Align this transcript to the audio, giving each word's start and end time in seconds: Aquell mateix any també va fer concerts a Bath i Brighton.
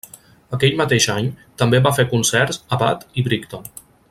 Aquell 0.57 0.79
mateix 0.79 1.07
any 1.17 1.29
també 1.63 1.83
va 1.89 1.93
fer 2.01 2.09
concerts 2.17 2.61
a 2.79 2.83
Bath 2.85 3.07
i 3.23 3.29
Brighton. 3.29 3.71